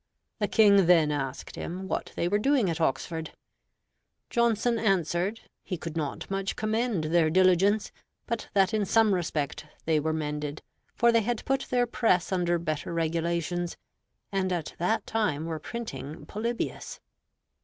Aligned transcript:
The 0.39 0.47
King 0.47 0.87
then 0.87 1.11
asked 1.11 1.55
him 1.55 1.87
what 1.87 2.11
they 2.15 2.27
were 2.27 2.39
doing 2.39 2.71
at 2.71 2.81
Oxford. 2.81 3.33
Johnson 4.31 4.79
answered, 4.79 5.41
he 5.61 5.77
could 5.77 5.95
not 5.95 6.27
much 6.31 6.55
commend 6.55 7.03
their 7.03 7.29
diligence, 7.29 7.91
but 8.25 8.49
that 8.55 8.73
in 8.73 8.83
some 8.83 9.13
respect 9.13 9.67
they 9.85 9.99
were 9.99 10.11
mended, 10.11 10.63
for 10.95 11.11
they 11.11 11.21
had 11.21 11.45
put 11.45 11.67
their 11.69 11.85
press 11.85 12.31
under 12.31 12.57
better 12.57 12.91
regulations, 12.91 13.77
and 14.31 14.51
at 14.51 14.73
that 14.79 15.05
time 15.05 15.45
were 15.45 15.59
printing 15.59 16.25
Polybius. 16.25 16.99